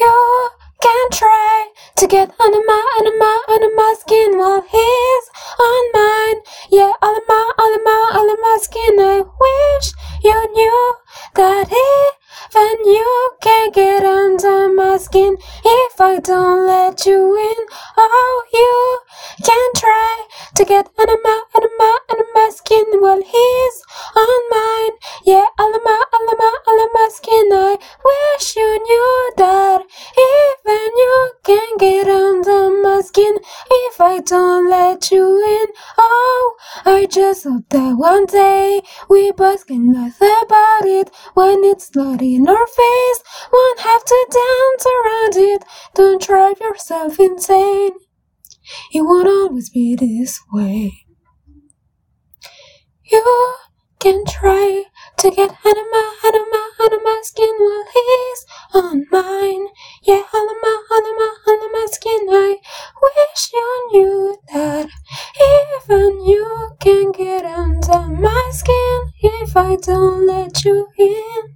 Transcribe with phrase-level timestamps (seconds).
[0.00, 0.48] You
[0.80, 5.24] can try to get under my, under my, under my skin while he's
[5.60, 6.40] on mine.
[6.70, 8.98] Yeah, of my, of my, of my skin.
[8.98, 9.92] I wish
[10.24, 10.94] you knew
[11.34, 17.66] that even you can't get under my skin if I don't let you in.
[17.98, 19.00] Oh, you
[19.44, 23.76] can try to get under my, under my, under my skin while he's
[24.16, 24.96] on mine.
[25.24, 27.52] Yeah, of my, of my, of my skin.
[27.52, 29.61] I wish you knew that
[33.12, 33.36] skin
[33.70, 35.24] if I don't let you
[35.60, 35.66] in.
[35.98, 41.94] Oh, I just hope that one day we both can laugh about it when it's
[41.94, 43.20] not in our face.
[43.52, 45.64] Won't have to dance around it.
[45.94, 47.92] Don't drive yourself insane.
[48.94, 51.04] It won't always be this way.
[53.04, 53.54] You
[54.00, 54.84] can try
[55.18, 59.06] to get out of my, out of my, out of my skin while he's on
[59.10, 59.66] mine.
[65.84, 71.51] Even you can get under my skin if I don't let you in.